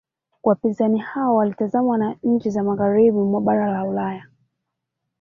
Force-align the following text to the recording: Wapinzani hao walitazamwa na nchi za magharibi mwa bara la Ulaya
Wapinzani 0.43 0.97
hao 0.99 1.35
walitazamwa 1.35 1.97
na 1.97 2.15
nchi 2.23 2.49
za 2.49 2.63
magharibi 2.63 3.17
mwa 3.17 3.41
bara 3.41 3.71
la 3.71 3.85
Ulaya 3.85 4.25